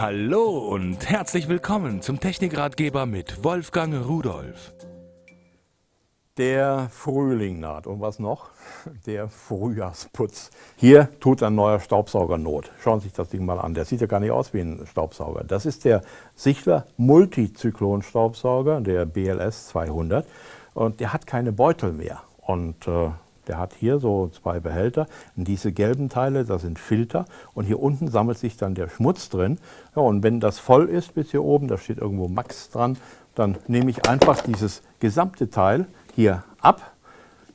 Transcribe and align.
Hallo 0.00 0.58
und 0.58 1.10
herzlich 1.10 1.48
willkommen 1.48 2.02
zum 2.02 2.20
Technikratgeber 2.20 3.04
mit 3.04 3.42
Wolfgang 3.42 4.06
Rudolf. 4.06 4.72
Der 6.36 6.88
Frühling 6.92 7.58
naht. 7.58 7.88
Und 7.88 8.00
was 8.00 8.20
noch? 8.20 8.50
Der 9.06 9.28
Frühjahrsputz. 9.28 10.52
Hier 10.76 11.08
tut 11.18 11.42
ein 11.42 11.56
neuer 11.56 11.80
Staubsauger 11.80 12.38
Not. 12.38 12.70
Schauen 12.80 13.00
Sie 13.00 13.08
sich 13.08 13.12
das 13.12 13.30
Ding 13.30 13.44
mal 13.44 13.58
an. 13.58 13.74
Der 13.74 13.86
sieht 13.86 14.00
ja 14.00 14.06
gar 14.06 14.20
nicht 14.20 14.30
aus 14.30 14.54
wie 14.54 14.60
ein 14.60 14.86
Staubsauger. 14.86 15.42
Das 15.42 15.66
ist 15.66 15.84
der 15.84 16.02
Sichler 16.36 16.86
Multizyklon-Staubsauger, 16.96 18.80
der 18.80 19.04
BLS 19.04 19.66
200. 19.66 20.24
Und 20.74 21.00
der 21.00 21.12
hat 21.12 21.26
keine 21.26 21.50
Beutel 21.50 21.92
mehr. 21.92 22.22
Und 22.40 22.86
äh, 22.86 23.10
der 23.48 23.58
hat 23.58 23.72
hier 23.72 23.98
so 23.98 24.28
zwei 24.28 24.60
Behälter. 24.60 25.06
Und 25.36 25.48
diese 25.48 25.72
gelben 25.72 26.08
Teile, 26.08 26.44
das 26.44 26.62
sind 26.62 26.78
Filter. 26.78 27.24
Und 27.54 27.64
hier 27.64 27.80
unten 27.80 28.08
sammelt 28.08 28.38
sich 28.38 28.56
dann 28.56 28.74
der 28.74 28.88
Schmutz 28.88 29.28
drin. 29.28 29.58
Ja, 29.96 30.02
und 30.02 30.22
wenn 30.22 30.40
das 30.40 30.58
voll 30.58 30.88
ist 30.88 31.14
bis 31.14 31.30
hier 31.30 31.42
oben, 31.42 31.68
da 31.68 31.78
steht 31.78 31.98
irgendwo 31.98 32.28
Max 32.28 32.70
dran, 32.70 32.96
dann 33.34 33.56
nehme 33.66 33.90
ich 33.90 34.08
einfach 34.08 34.40
dieses 34.42 34.82
gesamte 35.00 35.50
Teil 35.50 35.86
hier 36.14 36.42
ab, 36.60 36.92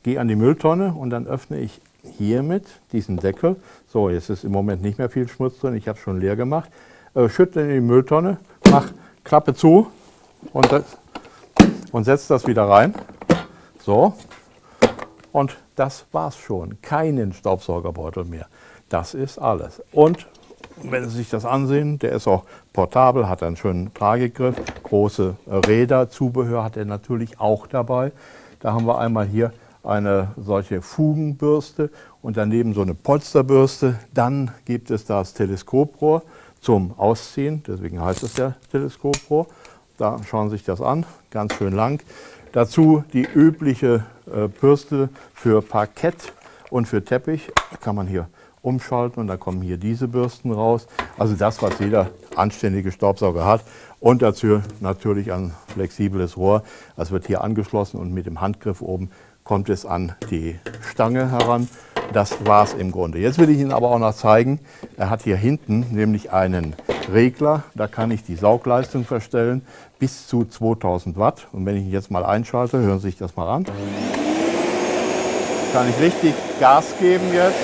gehe 0.03 0.19
an 0.19 0.27
die 0.27 0.35
Mülltonne 0.35 0.93
und 0.93 1.09
dann 1.09 1.27
öffne 1.27 1.59
ich 1.59 1.81
hiermit 2.17 2.65
diesen 2.91 3.17
Deckel. 3.17 3.57
So, 3.87 4.09
jetzt 4.09 4.29
ist 4.29 4.43
im 4.43 4.51
Moment 4.51 4.81
nicht 4.81 4.97
mehr 4.97 5.09
viel 5.09 5.27
Schmutz 5.27 5.59
drin, 5.59 5.75
ich 5.75 5.87
habe 5.87 5.97
es 5.97 6.03
schon 6.03 6.19
leer 6.19 6.35
gemacht. 6.35 6.69
Äh, 7.15 7.29
schüttle 7.29 7.63
in 7.63 7.69
die 7.69 7.81
Mülltonne, 7.81 8.37
mach 8.71 8.87
Klappe 9.23 9.53
zu 9.53 9.87
und, 10.51 10.69
und 11.91 12.03
setze 12.03 12.29
das 12.29 12.47
wieder 12.47 12.67
rein. 12.67 12.93
So, 13.81 14.13
und 15.33 15.57
das 15.75 16.05
war's 16.13 16.37
schon. 16.37 16.81
Keinen 16.81 17.33
Staubsaugerbeutel 17.33 18.23
mehr. 18.23 18.47
Das 18.87 19.13
ist 19.13 19.39
alles. 19.39 19.81
Und 19.91 20.27
wenn 20.81 21.09
Sie 21.09 21.17
sich 21.17 21.29
das 21.29 21.43
ansehen, 21.43 21.99
der 21.99 22.13
ist 22.13 22.27
auch 22.27 22.45
portabel, 22.71 23.27
hat 23.27 23.43
einen 23.43 23.57
schönen 23.57 23.93
Tragegriff, 23.93 24.55
große 24.83 25.35
Räder, 25.47 26.09
Zubehör 26.09 26.63
hat 26.63 26.77
er 26.77 26.85
natürlich 26.85 27.39
auch 27.39 27.67
dabei. 27.67 28.11
Da 28.59 28.73
haben 28.73 28.85
wir 28.85 28.99
einmal 28.99 29.25
hier 29.25 29.51
eine 29.83 30.29
solche 30.37 30.81
Fugenbürste 30.81 31.89
und 32.21 32.37
daneben 32.37 32.73
so 32.73 32.81
eine 32.81 32.93
Polsterbürste. 32.93 33.99
Dann 34.13 34.51
gibt 34.65 34.91
es 34.91 35.05
das 35.05 35.33
Teleskoprohr 35.33 36.23
zum 36.61 36.93
Ausziehen, 36.97 37.63
deswegen 37.67 38.01
heißt 38.01 38.23
es 38.23 38.37
ja 38.37 38.53
Teleskoprohr. 38.71 39.47
Da 39.97 40.17
schauen 40.23 40.49
Sie 40.49 40.57
sich 40.57 40.65
das 40.65 40.81
an, 40.81 41.05
ganz 41.29 41.53
schön 41.55 41.73
lang. 41.73 42.01
Dazu 42.53 43.03
die 43.13 43.23
übliche 43.23 44.05
äh, 44.31 44.47
Bürste 44.47 45.09
für 45.33 45.63
Parkett 45.63 46.33
und 46.69 46.87
für 46.87 47.03
Teppich. 47.03 47.51
Da 47.71 47.77
kann 47.77 47.95
man 47.95 48.05
hier 48.05 48.27
umschalten 48.61 49.19
und 49.19 49.27
dann 49.27 49.39
kommen 49.39 49.63
hier 49.63 49.77
diese 49.77 50.07
Bürsten 50.07 50.51
raus. 50.51 50.85
Also 51.17 51.33
das, 51.33 51.63
was 51.63 51.79
jeder 51.79 52.11
anständige 52.35 52.91
Staubsauger 52.91 53.43
hat. 53.43 53.63
Und 53.99 54.21
dazu 54.21 54.61
natürlich 54.81 55.33
ein 55.33 55.53
flexibles 55.67 56.37
Rohr. 56.37 56.61
Das 56.95 57.09
wird 57.09 57.25
hier 57.25 57.43
angeschlossen 57.43 57.99
und 57.99 58.13
mit 58.13 58.27
dem 58.27 58.39
Handgriff 58.39 58.83
oben 58.83 59.09
kommt 59.43 59.69
es 59.69 59.83
an 59.83 60.13
die 60.29 60.59
Stange 60.91 61.31
heran. 61.31 61.67
Das 62.13 62.45
war 62.45 62.65
es 62.65 62.75
im 62.75 62.91
Grunde. 62.91 63.17
Jetzt 63.17 63.39
will 63.39 63.49
ich 63.49 63.57
Ihnen 63.57 63.71
aber 63.71 63.89
auch 63.89 63.97
noch 63.97 64.13
zeigen, 64.13 64.59
er 64.95 65.09
hat 65.09 65.23
hier 65.23 65.37
hinten 65.37 65.87
nämlich 65.89 66.31
einen 66.31 66.75
Regler. 67.11 67.63
Da 67.75 67.87
kann 67.87 68.11
ich 68.11 68.23
die 68.23 68.35
Saugleistung 68.35 69.05
verstellen 69.05 69.61
bis 69.99 70.27
zu 70.27 70.45
2000 70.45 71.17
Watt. 71.17 71.47
Und 71.51 71.65
wenn 71.65 71.75
ich 71.75 71.83
ihn 71.83 71.91
jetzt 71.91 72.11
mal 72.11 72.25
einschalte, 72.25 72.79
hören 72.79 72.99
Sie 72.99 73.07
sich 73.07 73.17
das 73.17 73.35
mal 73.35 73.49
an. 73.49 73.65
Kann 75.73 75.89
ich 75.89 75.99
richtig 75.99 76.33
Gas 76.59 76.93
geben 76.99 77.33
jetzt. 77.33 77.57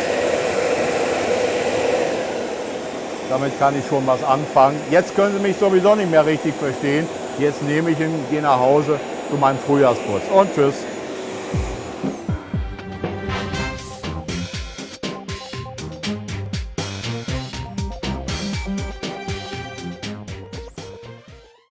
Damit 3.30 3.60
kann 3.60 3.78
ich 3.78 3.86
schon 3.88 4.08
was 4.08 4.24
anfangen. 4.24 4.78
Jetzt 4.90 5.16
können 5.16 5.38
Sie 5.38 5.42
mich 5.42 5.58
sowieso 5.58 5.94
nicht 5.94 6.10
mehr 6.10 6.26
richtig 6.26 6.56
verstehen. 6.56 7.08
Jetzt 7.38 7.62
nehme 7.62 7.92
ich 7.92 8.00
ihn, 8.00 8.14
gehe 8.32 8.42
nach 8.42 8.60
Hause 8.60 9.00
zu 9.30 9.38
meinem 9.38 9.60
Frühjahrsputz. 9.60 10.24
Und 10.34 10.54
tschüss. 10.56 10.76